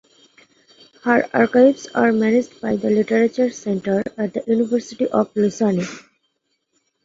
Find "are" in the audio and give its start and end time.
1.89-2.11